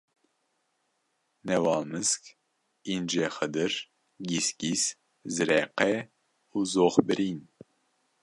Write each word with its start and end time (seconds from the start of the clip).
Newalmisk, 1.45 2.21
Încexidir, 2.93 3.73
Gîsgîs, 4.27 4.83
Zireqê 5.33 5.93
û 6.55 6.57
Zoxbirîn 6.71 7.39